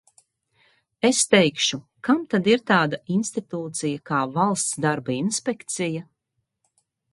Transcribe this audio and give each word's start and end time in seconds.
Es 1.09 1.19
teikšu: 1.33 1.79
kam 2.07 2.23
tad 2.31 2.49
ir 2.53 2.63
tāda 2.71 3.01
institūcija 3.17 4.01
kā 4.13 4.25
Valsts 4.41 4.83
darba 4.89 5.17
inspekcija? 5.19 6.05